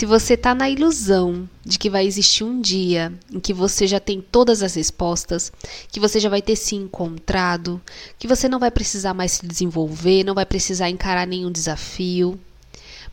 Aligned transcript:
Se 0.00 0.06
você 0.06 0.32
está 0.32 0.54
na 0.54 0.70
ilusão 0.70 1.46
de 1.62 1.78
que 1.78 1.90
vai 1.90 2.06
existir 2.06 2.42
um 2.42 2.58
dia 2.58 3.12
em 3.30 3.38
que 3.38 3.52
você 3.52 3.86
já 3.86 4.00
tem 4.00 4.18
todas 4.18 4.62
as 4.62 4.74
respostas, 4.74 5.52
que 5.92 6.00
você 6.00 6.18
já 6.18 6.30
vai 6.30 6.40
ter 6.40 6.56
se 6.56 6.74
encontrado, 6.74 7.78
que 8.18 8.26
você 8.26 8.48
não 8.48 8.58
vai 8.58 8.70
precisar 8.70 9.12
mais 9.12 9.32
se 9.32 9.46
desenvolver, 9.46 10.24
não 10.24 10.34
vai 10.34 10.46
precisar 10.46 10.88
encarar 10.88 11.26
nenhum 11.26 11.52
desafio, 11.52 12.40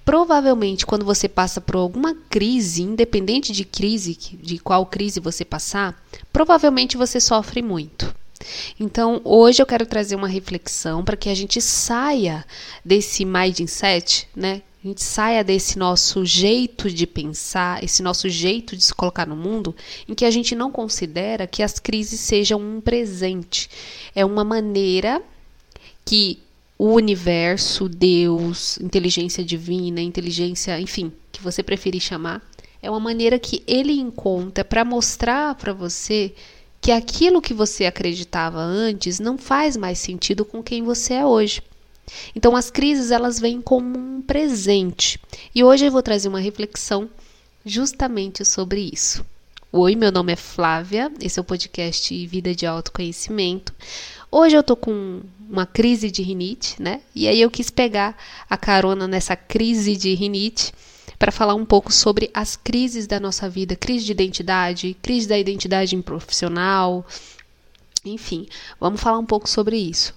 provavelmente 0.06 0.86
quando 0.86 1.04
você 1.04 1.28
passa 1.28 1.60
por 1.60 1.76
alguma 1.76 2.16
crise, 2.30 2.84
independente 2.84 3.52
de 3.52 3.66
crise, 3.66 4.18
de 4.42 4.58
qual 4.58 4.86
crise 4.86 5.20
você 5.20 5.44
passar, 5.44 6.02
provavelmente 6.32 6.96
você 6.96 7.20
sofre 7.20 7.62
muito. 7.62 8.16
Então, 8.80 9.20
hoje 9.26 9.62
eu 9.62 9.66
quero 9.66 9.86
trazer 9.86 10.16
uma 10.16 10.30
reflexão 10.30 11.04
para 11.04 11.18
que 11.18 11.28
a 11.28 11.36
gente 11.36 11.60
saia 11.60 12.46
desse 12.86 13.26
mindset, 13.26 14.30
né? 14.34 14.62
A 14.88 14.90
gente 14.90 15.04
saia 15.04 15.44
desse 15.44 15.78
nosso 15.78 16.24
jeito 16.24 16.90
de 16.90 17.06
pensar, 17.06 17.84
esse 17.84 18.02
nosso 18.02 18.30
jeito 18.30 18.74
de 18.74 18.82
se 18.82 18.94
colocar 18.94 19.28
no 19.28 19.36
mundo, 19.36 19.76
em 20.08 20.14
que 20.14 20.24
a 20.24 20.32
gente 20.32 20.56
não 20.56 20.72
considera 20.72 21.46
que 21.46 21.62
as 21.62 21.78
crises 21.78 22.22
sejam 22.22 22.58
um 22.58 22.80
presente. 22.80 23.70
É 24.16 24.24
uma 24.24 24.46
maneira 24.46 25.22
que 26.06 26.40
o 26.80 26.94
universo, 26.94 27.90
Deus, 27.90 28.78
inteligência 28.78 29.44
divina, 29.44 30.00
inteligência, 30.00 30.80
enfim, 30.80 31.12
que 31.34 31.44
você 31.44 31.62
preferir 31.62 32.00
chamar, 32.00 32.42
é 32.82 32.90
uma 32.90 33.02
maneira 33.02 33.38
que 33.38 33.62
ele 33.68 33.92
encontra 33.92 34.64
para 34.64 34.86
mostrar 34.86 35.56
para 35.56 35.74
você 35.74 36.34
que 36.80 36.94
aquilo 36.94 37.42
que 37.42 37.54
você 37.54 37.86
acreditava 37.86 38.62
antes 38.62 39.20
não 39.20 39.38
faz 39.38 39.76
mais 39.76 40.00
sentido 40.00 40.46
com 40.46 40.64
quem 40.64 40.82
você 40.82 41.16
é 41.16 41.26
hoje. 41.26 41.62
Então 42.36 42.56
as 42.56 42.70
crises 42.70 43.12
elas 43.12 43.40
vêm 43.40 43.62
como 43.62 43.98
um 43.98 44.22
presente. 44.22 45.20
E 45.54 45.64
hoje 45.64 45.86
eu 45.86 45.92
vou 45.92 46.02
trazer 46.02 46.28
uma 46.28 46.40
reflexão 46.40 47.10
justamente 47.66 48.46
sobre 48.46 48.90
isso. 48.94 49.26
Oi, 49.72 49.96
meu 49.96 50.12
nome 50.12 50.32
é 50.32 50.36
Flávia, 50.36 51.12
esse 51.22 51.38
é 51.38 51.42
o 51.42 51.46
podcast 51.46 52.26
Vida 52.28 52.56
de 52.56 52.66
Autoconhecimento. 52.66 53.74
Hoje 54.32 54.56
eu 54.56 54.64
tô 54.64 54.76
com 54.76 55.22
uma 55.50 55.66
crise 55.66 56.10
de 56.10 56.22
rinite, 56.22 56.82
né? 56.82 57.02
E 57.14 57.28
aí 57.28 57.42
eu 57.42 57.52
quis 57.52 57.70
pegar 57.70 58.18
a 58.50 58.58
carona 58.58 59.08
nessa 59.08 59.36
crise 59.36 59.96
de 59.96 60.14
rinite 60.14 60.74
para 61.20 61.32
falar 61.32 61.56
um 61.56 61.66
pouco 61.66 61.92
sobre 61.92 62.30
as 62.34 62.56
crises 62.56 63.08
da 63.08 63.20
nossa 63.20 63.50
vida, 63.50 63.76
crise 63.76 64.06
de 64.06 64.12
identidade, 64.12 64.96
crise 65.02 65.28
da 65.28 65.38
identidade 65.38 65.96
profissional, 66.02 67.06
enfim, 68.06 68.48
vamos 68.80 69.02
falar 69.02 69.18
um 69.18 69.26
pouco 69.26 69.50
sobre 69.50 69.78
isso. 69.78 70.14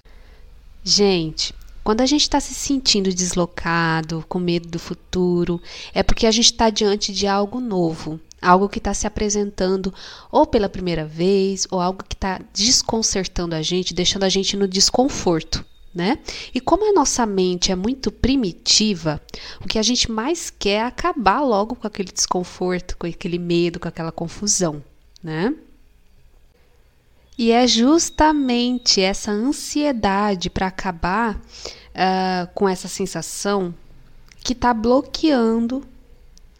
Gente, 0.84 1.54
quando 1.82 2.00
a 2.00 2.06
gente 2.06 2.22
está 2.22 2.40
se 2.40 2.54
sentindo 2.54 3.12
deslocado, 3.12 4.24
com 4.28 4.38
medo 4.38 4.68
do 4.68 4.78
futuro, 4.78 5.60
é 5.94 6.02
porque 6.02 6.26
a 6.26 6.30
gente 6.30 6.46
está 6.46 6.70
diante 6.70 7.12
de 7.12 7.26
algo 7.26 7.60
novo, 7.60 8.20
algo 8.40 8.68
que 8.68 8.78
está 8.78 8.94
se 8.94 9.06
apresentando 9.06 9.92
ou 10.30 10.46
pela 10.46 10.68
primeira 10.68 11.04
vez, 11.04 11.66
ou 11.70 11.80
algo 11.80 12.04
que 12.04 12.14
está 12.14 12.40
desconcertando 12.52 13.54
a 13.54 13.62
gente, 13.62 13.94
deixando 13.94 14.24
a 14.24 14.28
gente 14.28 14.56
no 14.56 14.68
desconforto 14.68 15.64
né? 15.94 16.18
E 16.54 16.60
como 16.60 16.88
a 16.88 16.92
nossa 16.92 17.26
mente 17.26 17.72
é 17.72 17.76
muito 17.76 18.12
primitiva, 18.12 19.20
o 19.60 19.66
que 19.66 19.78
a 19.78 19.82
gente 19.82 20.10
mais 20.10 20.48
quer 20.48 20.70
é 20.70 20.82
acabar 20.82 21.40
logo 21.40 21.74
com 21.74 21.86
aquele 21.86 22.12
desconforto, 22.12 22.96
com 22.96 23.06
aquele 23.06 23.38
medo, 23.38 23.80
com 23.80 23.88
aquela 23.88 24.12
confusão, 24.12 24.82
né? 25.22 25.52
E 27.40 27.52
é 27.52 27.66
justamente 27.66 29.00
essa 29.00 29.30
ansiedade 29.30 30.50
para 30.50 30.66
acabar 30.66 31.36
uh, 31.36 32.52
com 32.54 32.68
essa 32.68 32.86
sensação 32.86 33.74
que 34.44 34.52
está 34.52 34.74
bloqueando 34.74 35.82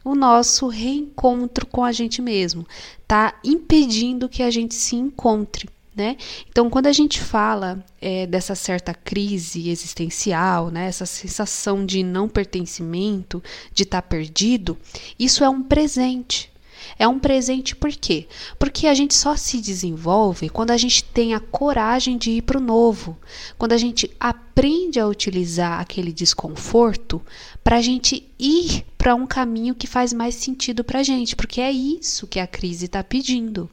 o 0.02 0.14
nosso 0.14 0.68
reencontro 0.68 1.66
com 1.66 1.84
a 1.84 1.92
gente 1.92 2.22
mesmo, 2.22 2.66
está 3.02 3.38
impedindo 3.44 4.26
que 4.26 4.42
a 4.42 4.50
gente 4.50 4.74
se 4.74 4.96
encontre. 4.96 5.68
Né? 5.94 6.16
Então, 6.48 6.70
quando 6.70 6.86
a 6.86 6.92
gente 6.92 7.20
fala 7.20 7.84
é, 8.00 8.26
dessa 8.26 8.54
certa 8.54 8.94
crise 8.94 9.68
existencial, 9.68 10.70
né, 10.70 10.86
essa 10.86 11.04
sensação 11.04 11.84
de 11.84 12.02
não 12.02 12.26
pertencimento, 12.26 13.42
de 13.74 13.82
estar 13.82 14.00
tá 14.00 14.08
perdido, 14.08 14.78
isso 15.18 15.44
é 15.44 15.48
um 15.50 15.62
presente. 15.62 16.49
É 16.98 17.06
um 17.06 17.18
presente 17.18 17.74
por 17.74 17.90
quê? 17.90 18.26
Porque 18.58 18.86
a 18.86 18.94
gente 18.94 19.14
só 19.14 19.36
se 19.36 19.60
desenvolve 19.60 20.48
quando 20.48 20.70
a 20.70 20.76
gente 20.76 21.04
tem 21.04 21.34
a 21.34 21.40
coragem 21.40 22.16
de 22.16 22.30
ir 22.32 22.42
para 22.42 22.58
o 22.58 22.62
novo, 22.62 23.16
quando 23.58 23.72
a 23.72 23.78
gente 23.78 24.10
aprende 24.18 24.98
a 25.00 25.06
utilizar 25.06 25.80
aquele 25.80 26.12
desconforto 26.12 27.22
para 27.62 27.76
a 27.76 27.82
gente 27.82 28.28
ir 28.38 28.84
para 28.96 29.14
um 29.14 29.26
caminho 29.26 29.74
que 29.74 29.86
faz 29.86 30.12
mais 30.12 30.34
sentido 30.34 30.84
para 30.84 31.00
a 31.00 31.02
gente, 31.02 31.34
porque 31.34 31.60
é 31.60 31.70
isso 31.70 32.26
que 32.26 32.38
a 32.38 32.46
crise 32.46 32.86
está 32.86 33.02
pedindo. 33.02 33.68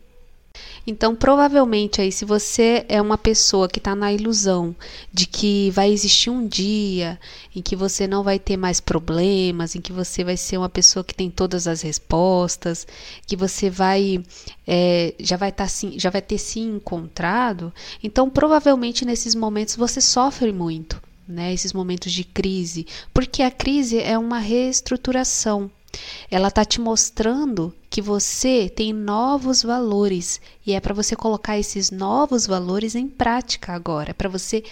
Então, 0.90 1.14
provavelmente 1.14 2.00
aí, 2.00 2.14
se 2.14 2.24
você 2.24 2.86
é 2.88 3.02
uma 3.02 3.18
pessoa 3.18 3.68
que 3.68 3.78
está 3.78 3.94
na 3.94 4.14
ilusão 4.14 4.74
de 5.12 5.26
que 5.26 5.70
vai 5.72 5.92
existir 5.92 6.30
um 6.30 6.48
dia 6.48 7.20
em 7.54 7.62
que 7.62 7.76
você 7.76 8.08
não 8.08 8.24
vai 8.24 8.40
ter 8.40 8.56
mais 8.56 8.80
problemas, 8.80 9.76
em 9.76 9.82
que 9.82 9.92
você 9.92 10.24
vai 10.24 10.38
ser 10.38 10.58
uma 10.58 10.70
pessoa 10.70 11.04
que 11.04 11.14
tem 11.14 11.30
todas 11.30 11.68
as 11.68 11.82
respostas, 11.82 12.88
que 13.26 13.36
você 13.36 13.70
vai 13.70 14.24
é, 14.66 15.14
já 15.20 15.36
vai 15.36 15.50
estar 15.50 15.68
tá, 15.68 15.88
já 15.98 16.10
vai 16.10 16.22
ter 16.22 16.38
se 16.38 16.62
encontrado, 16.62 17.74
então 18.02 18.30
provavelmente 18.30 19.04
nesses 19.04 19.36
momentos 19.36 19.76
você 19.76 20.00
sofre 20.00 20.54
muito. 20.54 21.06
Né, 21.30 21.54
esses 21.54 21.74
momentos 21.74 22.14
de 22.14 22.24
crise, 22.24 22.88
porque 23.14 23.44
a 23.44 23.52
crise 23.52 24.00
é 24.00 24.18
uma 24.18 24.40
reestruturação. 24.40 25.70
Ela 26.30 26.50
está 26.50 26.64
te 26.66 26.80
mostrando 26.82 27.74
que 27.90 28.02
você 28.02 28.70
tem 28.70 28.94
novos 28.94 29.64
valores 29.64 30.42
e 30.66 30.74
é 30.74 30.80
para 30.80 30.94
você 30.94 31.16
colocar 31.16 31.58
esses 31.58 31.92
novos 31.92 32.46
valores 32.46 32.96
em 32.96 33.08
prática 33.08 33.74
agora, 33.74 34.12
é 34.12 34.14
para 34.14 34.30
você 34.30 34.64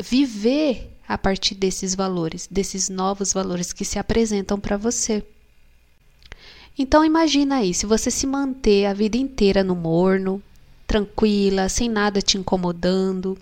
viver 0.00 0.90
a 1.08 1.16
partir 1.16 1.54
desses 1.54 1.94
valores, 1.94 2.46
desses 2.50 2.88
novos 2.88 3.32
valores 3.32 3.72
que 3.72 3.84
se 3.84 3.98
apresentam 3.98 4.60
para 4.60 4.76
você. 4.76 5.24
Então 6.78 7.04
imagina 7.04 7.56
aí, 7.56 7.74
se 7.74 7.86
você 7.86 8.10
se 8.10 8.26
manter 8.26 8.86
a 8.86 8.92
vida 8.92 9.16
inteira 9.16 9.64
no 9.64 9.74
morno, 9.74 10.42
tranquila, 10.86 11.68
sem 11.68 11.88
nada 11.88 12.22
te 12.22 12.38
incomodando, 12.38 13.36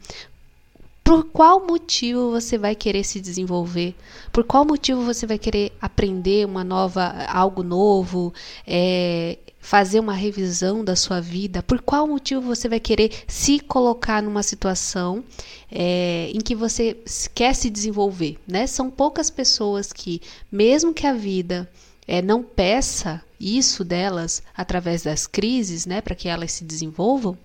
por 1.06 1.22
qual 1.22 1.64
motivo 1.64 2.32
você 2.32 2.58
vai 2.58 2.74
querer 2.74 3.04
se 3.04 3.20
desenvolver? 3.20 3.94
Por 4.32 4.42
qual 4.42 4.64
motivo 4.64 5.04
você 5.04 5.24
vai 5.24 5.38
querer 5.38 5.70
aprender 5.80 6.44
uma 6.44 6.64
nova, 6.64 7.24
algo 7.28 7.62
novo, 7.62 8.34
é, 8.66 9.38
fazer 9.60 10.00
uma 10.00 10.14
revisão 10.14 10.84
da 10.84 10.96
sua 10.96 11.20
vida? 11.20 11.62
Por 11.62 11.80
qual 11.80 12.08
motivo 12.08 12.40
você 12.40 12.68
vai 12.68 12.80
querer 12.80 13.22
se 13.28 13.60
colocar 13.60 14.20
numa 14.20 14.42
situação 14.42 15.22
é, 15.70 16.28
em 16.34 16.40
que 16.40 16.56
você 16.56 16.96
quer 17.32 17.54
se 17.54 17.70
desenvolver? 17.70 18.36
Né? 18.44 18.66
São 18.66 18.90
poucas 18.90 19.30
pessoas 19.30 19.92
que, 19.92 20.20
mesmo 20.50 20.92
que 20.92 21.06
a 21.06 21.12
vida 21.12 21.70
é, 22.06 22.22
não 22.22 22.42
peça 22.42 23.22
isso 23.38 23.84
delas 23.84 24.42
através 24.56 25.02
das 25.02 25.26
crises, 25.26 25.86
né, 25.86 26.00
para 26.00 26.14
que 26.14 26.28
elas 26.28 26.52
se 26.52 26.64
desenvolvam, 26.64 27.36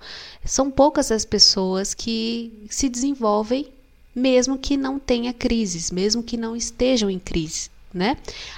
são 0.45 0.71
poucas 0.71 1.11
as 1.11 1.25
pessoas 1.25 1.93
que 1.93 2.65
se 2.69 2.87
desenvolvem 2.87 3.67
mesmo 4.15 4.57
que 4.57 4.75
não 4.75 4.99
tenha 4.99 5.33
crises, 5.33 5.89
mesmo 5.89 6.21
que 6.21 6.37
não 6.37 6.55
estejam 6.55 7.09
em 7.09 7.19
crise. 7.19 7.69
Né? 7.93 8.15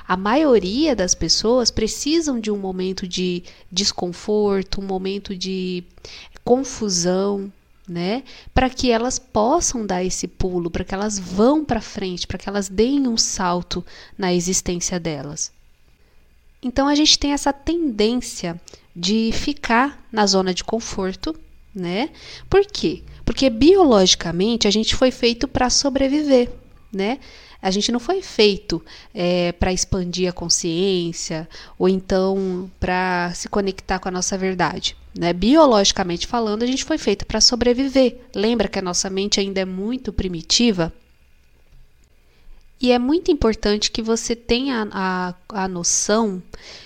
A 0.08 0.16
maioria 0.16 0.96
das 0.96 1.16
pessoas 1.16 1.72
precisam 1.72 2.40
de 2.40 2.52
um 2.52 2.58
momento 2.58 3.08
de 3.08 3.44
desconforto, 3.72 4.80
um 4.80 4.86
momento 4.86 5.36
de 5.36 5.84
confusão, 6.44 7.52
né? 7.88 8.24
Para 8.54 8.70
que 8.70 8.92
elas 8.92 9.18
possam 9.18 9.86
dar 9.88 10.04
esse 10.04 10.28
pulo, 10.28 10.70
para 10.70 10.84
que 10.84 10.94
elas 10.94 11.18
vão 11.18 11.66
para 11.66 11.82
frente, 11.82 12.28
para 12.28 12.38
que 12.38 12.48
elas 12.48 12.70
deem 12.70 13.08
um 13.08 13.18
salto 13.18 13.84
na 14.16 14.32
existência 14.32 15.00
delas. 15.00 15.52
Então 16.64 16.88
a 16.88 16.96
gente 16.96 17.20
tem 17.20 17.34
essa 17.34 17.52
tendência 17.52 18.60
de 18.96 19.32
ficar 19.34 20.06
na 20.12 20.26
zona 20.26 20.54
de 20.54 20.64
conforto, 20.64 21.36
né? 21.74 22.10
Por 22.50 22.66
quê? 22.66 23.04
Porque 23.26 23.50
biologicamente 23.50 24.68
a 24.68 24.72
gente 24.72 24.96
foi 24.96 25.12
feito 25.12 25.48
para 25.48 25.70
sobreviver, 25.70 26.50
né? 26.92 27.20
A 27.62 27.72
gente 27.72 27.94
não 27.94 28.00
foi 28.00 28.22
feito 28.22 28.84
é, 29.14 29.54
para 29.54 29.72
expandir 29.72 30.30
a 30.30 30.34
consciência 30.34 31.48
ou 31.80 31.88
então 31.88 32.70
para 32.78 33.32
se 33.34 33.48
conectar 33.48 34.00
com 34.00 34.10
a 34.10 34.12
nossa 34.12 34.38
verdade. 34.38 34.98
Né? 35.18 35.32
Biologicamente 35.32 36.28
falando, 36.28 36.64
a 36.64 36.66
gente 36.66 36.84
foi 36.84 36.98
feito 36.98 37.26
para 37.26 37.40
sobreviver. 37.40 38.18
Lembra 38.36 38.68
que 38.68 38.80
a 38.80 38.82
nossa 38.82 39.10
mente 39.10 39.40
ainda 39.40 39.62
é 39.62 39.66
muito 39.66 40.12
primitiva? 40.12 40.92
E 42.84 42.92
é 42.92 43.00
muito 43.00 43.32
importante 43.32 43.90
que 43.90 44.02
você 44.02 44.36
tenha 44.36 44.86
a, 44.92 45.34
a 45.48 45.68
noção 45.70 46.44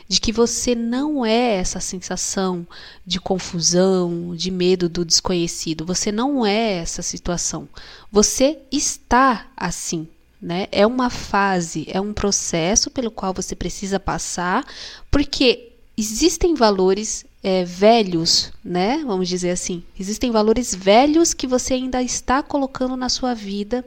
de 0.07 0.21
que 0.21 0.31
você 0.31 0.75
não 0.75 1.25
é 1.25 1.55
essa 1.55 1.79
sensação 1.79 2.67
de 3.03 3.19
confusão, 3.19 4.35
de 4.35 4.51
medo 4.51 4.87
do 4.87 5.03
desconhecido. 5.03 5.87
Você 5.87 6.11
não 6.11 6.45
é 6.45 6.73
essa 6.73 7.01
situação. 7.01 7.67
Você 8.11 8.59
está 8.71 9.47
assim. 9.57 10.07
né? 10.41 10.67
É 10.71 10.85
uma 10.85 11.09
fase, 11.09 11.87
é 11.89 11.99
um 11.99 12.13
processo 12.13 12.91
pelo 12.91 13.09
qual 13.11 13.33
você 13.33 13.55
precisa 13.55 13.99
passar, 13.99 14.65
porque 15.09 15.71
existem 15.97 16.53
valores 16.53 17.25
é, 17.43 17.63
velhos, 17.65 18.51
né? 18.63 19.03
Vamos 19.05 19.27
dizer 19.27 19.49
assim, 19.49 19.83
existem 19.99 20.31
valores 20.31 20.75
velhos 20.75 21.33
que 21.33 21.47
você 21.47 21.73
ainda 21.73 22.01
está 22.03 22.43
colocando 22.43 22.95
na 22.95 23.09
sua 23.09 23.33
vida, 23.33 23.83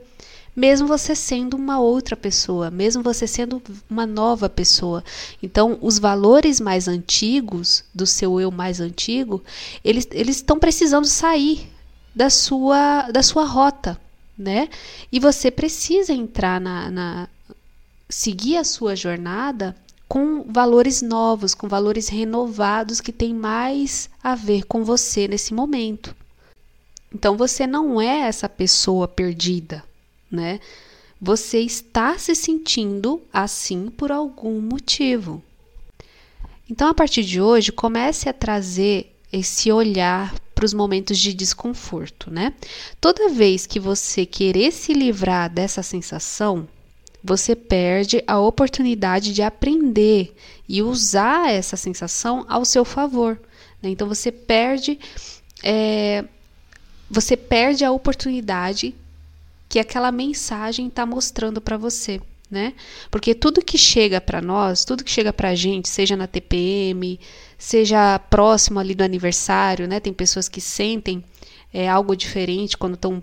mesmo 0.60 0.86
você 0.86 1.14
sendo 1.14 1.56
uma 1.56 1.80
outra 1.80 2.14
pessoa, 2.14 2.70
mesmo 2.70 3.02
você 3.02 3.26
sendo 3.26 3.62
uma 3.88 4.04
nova 4.06 4.46
pessoa. 4.46 5.02
Então, 5.42 5.78
os 5.80 5.98
valores 5.98 6.60
mais 6.60 6.86
antigos 6.86 7.82
do 7.94 8.06
seu 8.06 8.38
eu 8.38 8.50
mais 8.50 8.78
antigo, 8.78 9.42
eles 9.82 10.06
eles 10.10 10.36
estão 10.36 10.58
precisando 10.58 11.06
sair 11.06 11.66
da 12.14 12.28
sua 12.28 13.10
da 13.10 13.22
sua 13.22 13.46
rota, 13.46 13.98
né? 14.36 14.68
E 15.10 15.18
você 15.18 15.50
precisa 15.50 16.12
entrar 16.12 16.60
na, 16.60 16.90
na 16.90 17.28
seguir 18.06 18.58
a 18.58 18.64
sua 18.64 18.94
jornada 18.94 19.74
com 20.06 20.42
valores 20.42 21.00
novos, 21.00 21.54
com 21.54 21.68
valores 21.68 22.08
renovados 22.08 23.00
que 23.00 23.12
tem 23.12 23.32
mais 23.32 24.10
a 24.22 24.34
ver 24.34 24.66
com 24.66 24.84
você 24.84 25.26
nesse 25.26 25.54
momento. 25.54 26.14
Então 27.14 27.34
você 27.34 27.66
não 27.66 27.98
é 27.98 28.28
essa 28.28 28.48
pessoa 28.48 29.08
perdida, 29.08 29.82
né? 30.30 30.60
Você 31.20 31.60
está 31.60 32.18
se 32.18 32.34
sentindo 32.34 33.20
assim 33.32 33.90
por 33.90 34.10
algum 34.10 34.60
motivo. 34.60 35.42
Então 36.68 36.88
a 36.88 36.94
partir 36.94 37.24
de 37.24 37.40
hoje 37.40 37.72
comece 37.72 38.28
a 38.28 38.32
trazer 38.32 39.14
esse 39.32 39.70
olhar 39.70 40.34
para 40.54 40.64
os 40.64 40.74
momentos 40.74 41.18
de 41.18 41.32
desconforto, 41.32 42.30
né? 42.30 42.52
Toda 43.00 43.28
vez 43.28 43.66
que 43.66 43.80
você 43.80 44.26
querer 44.26 44.72
se 44.72 44.92
livrar 44.92 45.50
dessa 45.50 45.82
sensação, 45.82 46.68
você 47.22 47.54
perde 47.54 48.22
a 48.26 48.38
oportunidade 48.38 49.32
de 49.32 49.42
aprender 49.42 50.34
e 50.68 50.82
usar 50.82 51.50
essa 51.50 51.76
sensação 51.76 52.44
ao 52.48 52.64
seu 52.64 52.84
favor. 52.84 53.40
Né? 53.82 53.90
Então 53.90 54.08
você 54.08 54.32
perde, 54.32 54.98
é, 55.62 56.24
você 57.10 57.36
perde 57.36 57.84
a 57.84 57.92
oportunidade 57.92 58.94
que 59.70 59.78
aquela 59.78 60.10
mensagem 60.10 60.88
está 60.88 61.06
mostrando 61.06 61.60
para 61.60 61.78
você. 61.78 62.20
Né? 62.50 62.74
Porque 63.12 63.32
tudo 63.32 63.64
que 63.64 63.78
chega 63.78 64.20
para 64.20 64.42
nós, 64.42 64.84
tudo 64.84 65.04
que 65.04 65.10
chega 65.10 65.32
para 65.32 65.50
a 65.50 65.54
gente, 65.54 65.88
seja 65.88 66.16
na 66.16 66.26
TPM, 66.26 67.20
seja 67.56 68.18
próximo 68.18 68.80
ali 68.80 68.92
do 68.92 69.04
aniversário, 69.04 69.86
né? 69.86 70.00
Tem 70.00 70.12
pessoas 70.12 70.48
que 70.48 70.60
sentem 70.60 71.24
é, 71.72 71.88
algo 71.88 72.16
diferente 72.16 72.76
quando 72.76 72.94
estão 72.94 73.22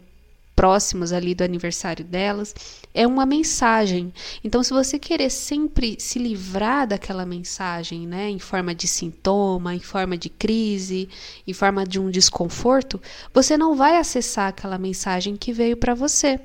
próximos 0.58 1.14
ali 1.14 1.36
do 1.36 1.44
aniversário 1.44 2.04
delas, 2.04 2.56
é 2.92 3.06
uma 3.06 3.28
mensagem. 3.28 4.12
Então, 4.44 4.64
se 4.64 4.74
você 4.74 4.98
querer 4.98 5.30
sempre 5.30 5.98
se 6.00 6.18
livrar 6.18 6.88
daquela 6.88 7.28
mensagem, 7.28 8.08
né, 8.08 8.28
em 8.28 8.40
forma 8.40 8.74
de 8.74 8.88
sintoma, 8.88 9.76
em 9.76 9.80
forma 9.80 10.18
de 10.18 10.30
crise, 10.30 11.08
em 11.46 11.54
forma 11.54 11.86
de 11.86 12.00
um 12.00 12.10
desconforto, 12.10 13.00
você 13.32 13.56
não 13.56 13.76
vai 13.76 13.98
acessar 13.98 14.48
aquela 14.48 14.80
mensagem 14.80 15.38
que 15.38 15.54
veio 15.54 15.78
para 15.78 15.94
você. 15.94 16.40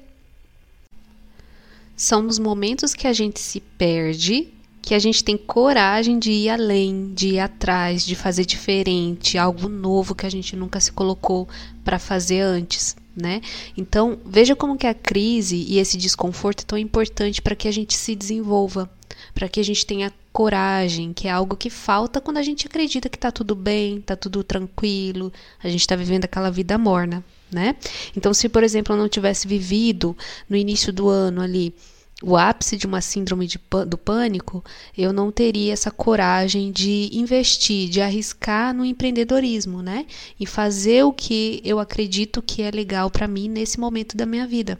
São 1.96 2.20
nos 2.20 2.38
momentos 2.38 2.92
que 2.92 3.06
a 3.06 3.14
gente 3.14 3.40
se 3.40 3.60
perde 3.60 4.52
que 4.82 4.96
a 4.96 4.98
gente 4.98 5.22
tem 5.22 5.36
coragem 5.36 6.18
de 6.18 6.32
ir 6.32 6.50
além, 6.50 7.14
de 7.14 7.34
ir 7.34 7.38
atrás, 7.38 8.04
de 8.04 8.16
fazer 8.16 8.44
diferente, 8.44 9.38
algo 9.38 9.68
novo 9.68 10.12
que 10.12 10.26
a 10.26 10.30
gente 10.30 10.56
nunca 10.56 10.80
se 10.80 10.90
colocou 10.90 11.48
para 11.84 12.00
fazer 12.00 12.40
antes, 12.40 12.96
né? 13.16 13.40
Então, 13.76 14.18
veja 14.24 14.56
como 14.56 14.76
que 14.76 14.86
a 14.86 14.94
crise 14.94 15.56
e 15.56 15.78
esse 15.78 15.96
desconforto 15.96 16.62
é 16.62 16.66
tão 16.66 16.78
importante 16.78 17.42
para 17.42 17.54
que 17.54 17.68
a 17.68 17.72
gente 17.72 17.94
se 17.94 18.14
desenvolva, 18.14 18.90
para 19.34 19.48
que 19.48 19.60
a 19.60 19.64
gente 19.64 19.84
tenha 19.84 20.12
coragem, 20.32 21.12
que 21.12 21.28
é 21.28 21.30
algo 21.30 21.56
que 21.56 21.68
falta 21.68 22.20
quando 22.20 22.38
a 22.38 22.42
gente 22.42 22.66
acredita 22.66 23.08
que 23.08 23.16
está 23.16 23.30
tudo 23.30 23.54
bem, 23.54 23.98
está 23.98 24.16
tudo 24.16 24.42
tranquilo, 24.42 25.32
a 25.62 25.68
gente 25.68 25.80
está 25.80 25.94
vivendo 25.94 26.24
aquela 26.24 26.50
vida 26.50 26.78
morna, 26.78 27.22
né? 27.50 27.76
Então, 28.16 28.32
se 28.32 28.48
por 28.48 28.64
exemplo 28.64 28.94
eu 28.94 28.98
não 28.98 29.08
tivesse 29.08 29.46
vivido 29.46 30.16
no 30.48 30.56
início 30.56 30.92
do 30.92 31.08
ano 31.08 31.42
ali 31.42 31.74
o 32.22 32.36
ápice 32.36 32.76
de 32.76 32.86
uma 32.86 33.00
síndrome 33.00 33.46
de, 33.46 33.60
do 33.86 33.98
pânico, 33.98 34.64
eu 34.96 35.12
não 35.12 35.32
teria 35.32 35.72
essa 35.72 35.90
coragem 35.90 36.70
de 36.70 37.10
investir, 37.12 37.88
de 37.88 38.00
arriscar 38.00 38.72
no 38.74 38.84
empreendedorismo, 38.84 39.82
né? 39.82 40.06
E 40.38 40.46
fazer 40.46 41.04
o 41.04 41.12
que 41.12 41.60
eu 41.64 41.78
acredito 41.78 42.40
que 42.40 42.62
é 42.62 42.70
legal 42.70 43.10
para 43.10 43.28
mim 43.28 43.48
nesse 43.48 43.78
momento 43.80 44.16
da 44.16 44.24
minha 44.24 44.46
vida. 44.46 44.78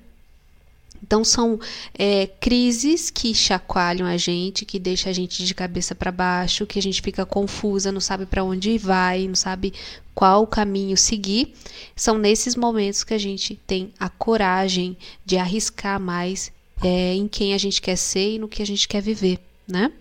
Então 1.03 1.25
são 1.25 1.59
é, 1.99 2.29
crises 2.41 3.11
que 3.11 3.35
chacoalham 3.35 4.07
a 4.07 4.17
gente, 4.17 4.65
que 4.65 4.79
deixa 4.79 5.11
a 5.11 5.13
gente 5.13 5.45
de 5.45 5.53
cabeça 5.53 5.95
para 5.95 6.13
baixo, 6.13 6.65
que 6.65 6.79
a 6.79 6.83
gente 6.83 7.03
fica 7.03 7.27
confusa, 7.27 7.91
não 7.91 8.01
sabe 8.01 8.25
para 8.25 8.45
onde 8.45 8.79
vai, 8.79 9.27
não 9.27 9.35
sabe 9.35 9.75
qual 10.15 10.47
caminho 10.47 10.97
seguir. 10.97 11.55
São 11.97 12.17
nesses 12.17 12.55
momentos 12.55 13.03
que 13.03 13.15
a 13.15 13.19
gente 13.19 13.57
tem 13.67 13.93
a 13.99 14.09
coragem 14.09 14.97
de 15.25 15.37
arriscar 15.37 15.99
mais 15.99 16.53
é, 16.83 17.15
em 17.15 17.29
quem 17.29 17.55
a 17.55 17.59
gente 17.59 17.81
quer 17.81 17.97
ser 17.97 18.35
e 18.35 18.39
no 18.39 18.49
que 18.49 18.63
a 18.63 18.67
gente 18.67 18.89
quer 18.89 19.01
viver, 19.01 19.39
né? 19.67 19.93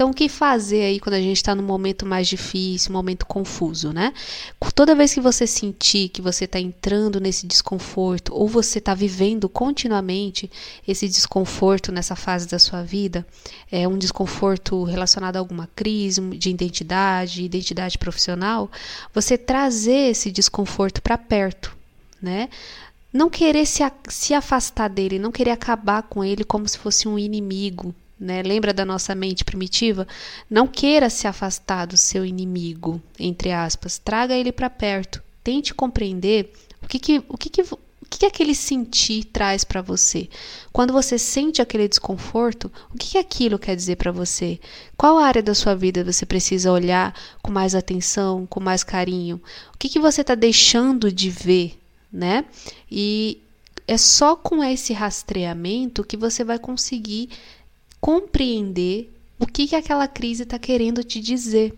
Então, 0.00 0.08
o 0.08 0.14
que 0.14 0.30
fazer 0.30 0.84
aí 0.84 0.98
quando 0.98 1.12
a 1.12 1.20
gente 1.20 1.36
está 1.36 1.54
num 1.54 1.62
momento 1.62 2.06
mais 2.06 2.26
difícil, 2.26 2.90
um 2.90 2.94
momento 2.94 3.26
confuso, 3.26 3.92
né? 3.92 4.14
Toda 4.74 4.94
vez 4.94 5.12
que 5.12 5.20
você 5.20 5.46
sentir 5.46 6.08
que 6.08 6.22
você 6.22 6.46
está 6.46 6.58
entrando 6.58 7.20
nesse 7.20 7.46
desconforto 7.46 8.32
ou 8.34 8.48
você 8.48 8.78
está 8.78 8.94
vivendo 8.94 9.46
continuamente 9.46 10.50
esse 10.88 11.06
desconforto 11.06 11.92
nessa 11.92 12.16
fase 12.16 12.48
da 12.48 12.58
sua 12.58 12.82
vida, 12.82 13.26
é 13.70 13.86
um 13.86 13.98
desconforto 13.98 14.84
relacionado 14.84 15.36
a 15.36 15.38
alguma 15.38 15.68
crise 15.76 16.22
de 16.30 16.48
identidade, 16.48 17.44
identidade 17.44 17.98
profissional, 17.98 18.70
você 19.12 19.36
trazer 19.36 20.12
esse 20.12 20.30
desconforto 20.30 21.02
para 21.02 21.18
perto, 21.18 21.76
né? 22.22 22.48
Não 23.12 23.28
querer 23.28 23.66
se, 23.66 23.82
se 24.08 24.34
afastar 24.34 24.88
dele, 24.88 25.18
não 25.18 25.32
querer 25.32 25.50
acabar 25.50 26.02
com 26.02 26.24
ele 26.24 26.44
como 26.44 26.68
se 26.68 26.78
fosse 26.78 27.08
um 27.08 27.18
inimigo. 27.18 27.94
Né? 28.18 28.42
Lembra 28.42 28.74
da 28.74 28.84
nossa 28.84 29.14
mente 29.14 29.44
primitiva? 29.44 30.06
Não 30.48 30.66
queira 30.66 31.08
se 31.08 31.26
afastar 31.26 31.86
do 31.86 31.96
seu 31.96 32.24
inimigo, 32.24 33.00
entre 33.18 33.50
aspas. 33.50 33.98
Traga 33.98 34.34
ele 34.34 34.52
para 34.52 34.68
perto. 34.68 35.22
Tente 35.42 35.72
compreender 35.72 36.52
o 36.82 36.86
que, 36.86 36.98
que, 36.98 37.22
o 37.28 37.38
que, 37.38 37.48
que, 37.48 37.62
o 37.62 37.78
que, 38.10 38.18
que 38.18 38.26
aquele 38.26 38.54
sentir 38.54 39.24
traz 39.24 39.64
para 39.64 39.80
você. 39.80 40.28
Quando 40.70 40.92
você 40.92 41.18
sente 41.18 41.62
aquele 41.62 41.88
desconforto, 41.88 42.70
o 42.94 42.98
que, 42.98 43.12
que 43.12 43.18
aquilo 43.18 43.58
quer 43.58 43.74
dizer 43.74 43.96
para 43.96 44.12
você? 44.12 44.60
Qual 44.98 45.16
área 45.16 45.42
da 45.42 45.54
sua 45.54 45.74
vida 45.74 46.04
você 46.04 46.26
precisa 46.26 46.70
olhar 46.70 47.14
com 47.42 47.50
mais 47.50 47.74
atenção, 47.74 48.46
com 48.46 48.60
mais 48.60 48.84
carinho? 48.84 49.40
O 49.74 49.78
que, 49.78 49.88
que 49.88 49.98
você 49.98 50.20
está 50.20 50.34
deixando 50.34 51.10
de 51.10 51.30
ver 51.30 51.79
né? 52.12 52.44
E 52.90 53.40
é 53.86 53.98
só 53.98 54.36
com 54.36 54.62
esse 54.62 54.92
rastreamento 54.92 56.04
que 56.04 56.16
você 56.16 56.44
vai 56.44 56.58
conseguir 56.58 57.30
compreender 58.00 59.12
o 59.38 59.46
que, 59.46 59.66
que 59.66 59.76
aquela 59.76 60.06
crise 60.06 60.44
está 60.44 60.58
querendo 60.58 61.02
te 61.02 61.20
dizer. 61.20 61.74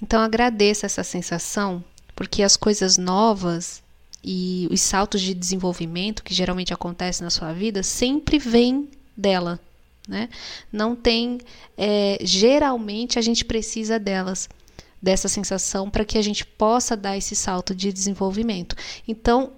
Então 0.00 0.20
agradeça 0.20 0.86
essa 0.86 1.02
sensação, 1.02 1.84
porque 2.14 2.42
as 2.42 2.56
coisas 2.56 2.98
novas 2.98 3.82
e 4.22 4.68
os 4.70 4.80
saltos 4.80 5.20
de 5.20 5.32
desenvolvimento 5.32 6.24
que 6.24 6.34
geralmente 6.34 6.74
acontecem 6.74 7.24
na 7.24 7.30
sua 7.30 7.52
vida 7.52 7.82
sempre 7.82 8.38
vêm 8.38 8.88
dela. 9.16 9.60
Né? 10.08 10.28
Não 10.72 10.94
tem. 10.94 11.38
É, 11.76 12.18
geralmente 12.22 13.18
a 13.18 13.22
gente 13.22 13.44
precisa 13.44 13.98
delas 13.98 14.48
dessa 15.06 15.28
sensação 15.28 15.88
para 15.88 16.04
que 16.04 16.18
a 16.18 16.22
gente 16.22 16.44
possa 16.44 16.96
dar 16.96 17.16
esse 17.16 17.36
salto 17.36 17.72
de 17.72 17.92
desenvolvimento. 17.92 18.74
Então, 19.06 19.52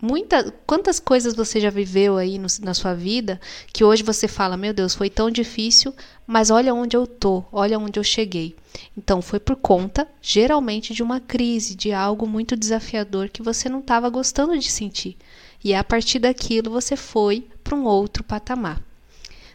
muita, 0.00 0.50
quantas 0.66 0.98
coisas 0.98 1.34
você 1.34 1.60
já 1.60 1.68
viveu 1.68 2.16
aí 2.16 2.38
no, 2.38 2.46
na 2.62 2.72
sua 2.72 2.94
vida 2.94 3.38
que 3.70 3.84
hoje 3.84 4.02
você 4.02 4.26
fala, 4.26 4.56
meu 4.56 4.72
Deus, 4.72 4.94
foi 4.94 5.10
tão 5.10 5.30
difícil, 5.30 5.94
mas 6.26 6.50
olha 6.50 6.72
onde 6.72 6.96
eu 6.96 7.06
tô, 7.06 7.44
olha 7.52 7.78
onde 7.78 8.00
eu 8.00 8.02
cheguei. 8.02 8.56
Então, 8.96 9.20
foi 9.20 9.38
por 9.38 9.56
conta, 9.56 10.08
geralmente, 10.22 10.94
de 10.94 11.02
uma 11.02 11.20
crise, 11.20 11.74
de 11.74 11.92
algo 11.92 12.26
muito 12.26 12.56
desafiador 12.56 13.28
que 13.28 13.42
você 13.42 13.68
não 13.68 13.80
estava 13.80 14.08
gostando 14.08 14.58
de 14.58 14.70
sentir. 14.70 15.18
E 15.62 15.74
a 15.74 15.84
partir 15.84 16.18
daquilo 16.18 16.70
você 16.70 16.96
foi 16.96 17.46
para 17.62 17.76
um 17.76 17.84
outro 17.84 18.24
patamar. 18.24 18.82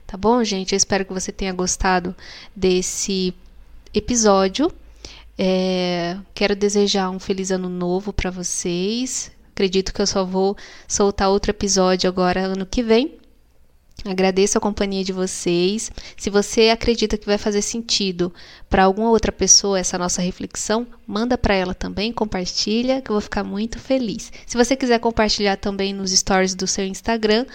Tá 0.05 0.15
bom, 0.15 0.43
gente? 0.43 0.73
Eu 0.73 0.77
espero 0.77 1.05
que 1.05 1.13
você 1.13 1.31
tenha 1.31 1.53
gostado 1.53 2.15
desse 2.55 3.33
episódio. 3.95 4.71
É, 5.41 6.17
quero 6.33 6.53
desejar 6.53 7.09
um 7.09 7.17
feliz 7.17 7.49
ano 7.49 7.69
novo 7.69 8.11
para 8.11 8.29
vocês. 8.29 9.31
Acredito 9.53 9.93
que 9.93 10.01
eu 10.01 10.07
só 10.07 10.25
vou 10.25 10.57
soltar 10.85 11.29
outro 11.29 11.51
episódio 11.51 12.09
agora 12.09 12.41
ano 12.41 12.65
que 12.65 12.83
vem. 12.83 13.17
Agradeço 14.03 14.57
a 14.57 14.61
companhia 14.61 15.01
de 15.01 15.13
vocês. 15.13 15.91
Se 16.17 16.29
você 16.29 16.69
acredita 16.69 17.17
que 17.17 17.25
vai 17.25 17.37
fazer 17.37 17.61
sentido 17.61 18.33
para 18.69 18.83
alguma 18.83 19.09
outra 19.11 19.31
pessoa 19.31 19.79
essa 19.79 19.97
nossa 19.97 20.21
reflexão, 20.21 20.85
manda 21.07 21.37
para 21.37 21.53
ela 21.53 21.73
também, 21.73 22.11
compartilha, 22.11 23.01
que 23.01 23.09
eu 23.09 23.13
vou 23.13 23.21
ficar 23.21 23.45
muito 23.45 23.79
feliz. 23.79 24.33
Se 24.45 24.57
você 24.57 24.75
quiser 24.75 24.99
compartilhar 24.99 25.55
também 25.55 25.93
nos 25.93 26.11
stories 26.11 26.53
do 26.53 26.67
seu 26.67 26.85
Instagram, 26.85 27.45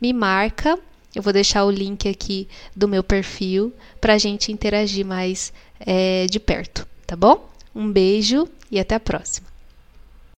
me 0.00 0.14
marca. 0.14 0.78
Eu 1.14 1.22
vou 1.22 1.32
deixar 1.32 1.66
o 1.66 1.70
link 1.70 2.08
aqui 2.08 2.48
do 2.74 2.88
meu 2.88 3.04
perfil 3.04 3.70
para 4.00 4.14
a 4.14 4.18
gente 4.18 4.50
interagir 4.50 5.04
mais 5.04 5.52
é, 5.78 6.26
de 6.26 6.40
perto, 6.40 6.86
tá 7.06 7.16
bom? 7.16 7.48
Um 7.74 7.90
beijo 7.90 8.48
e 8.70 8.78
até 8.78 8.94
a 8.94 9.00
próxima. 9.00 9.53